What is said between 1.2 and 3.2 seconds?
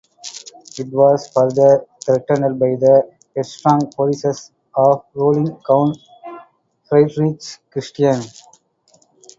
further threatened by the